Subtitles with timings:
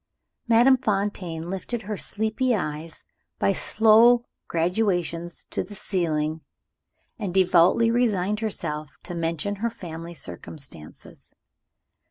[0.47, 3.03] Madame Fontaine lifted her sleepy eyes
[3.37, 6.41] by slow gradations to the ceiling,
[7.19, 11.35] and devoutly resigned herself to mention her family circumstances.